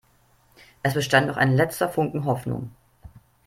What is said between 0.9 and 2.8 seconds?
bestand noch ein letzter Funken Hoffnung.